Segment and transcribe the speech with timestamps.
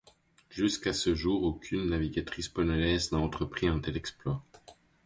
[0.49, 4.43] Jusqu'à ce jour aucune navigatrice polonaise n'a entrepris un tel exploit.